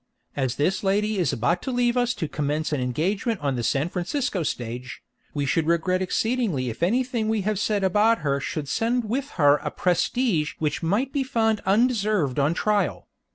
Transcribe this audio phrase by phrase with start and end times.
[0.35, 3.87] As this lady is about to leave us to commence an engagement on the San
[3.87, 5.03] Francisco stage,
[5.35, 9.57] we should regret exceedingly if anything we have said about her should send with her
[9.57, 13.09] a prestige which might be found undeserved on trial.